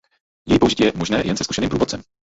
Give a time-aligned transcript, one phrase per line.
[0.45, 2.01] Její použití je možné jen se zkušeným průvodcem.